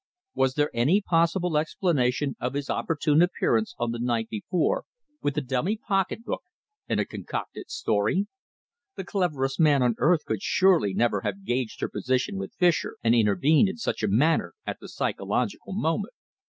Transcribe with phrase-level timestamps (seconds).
[0.33, 4.85] Was there any possible explanation of his opportune appearance on the night before
[5.21, 6.41] with a dummy pocketbook
[6.89, 8.25] and a concocted story?
[8.95, 13.13] The cleverest man on earth could surely never have gauged her position with Fischer and
[13.13, 16.13] intervened in such a manner at the psychological moment.